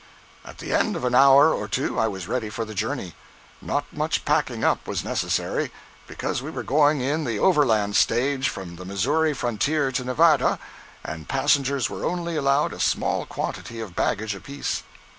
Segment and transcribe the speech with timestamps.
[0.43, 3.13] At the end of an hour or two I was ready for the journey.
[3.61, 5.71] Not much packing up was necessary,
[6.07, 10.57] because we were going in the overland stage from the Missouri frontier to Nevada,
[11.05, 14.81] and passengers were only allowed a small quantity of baggage apiece.